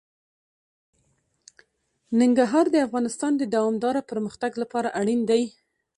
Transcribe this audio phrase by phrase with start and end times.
[2.19, 5.43] ننګرهار د افغانستان د دوامداره پرمختګ لپاره اړین دي.